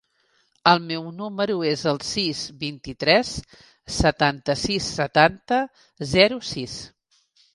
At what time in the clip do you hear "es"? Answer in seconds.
1.71-1.83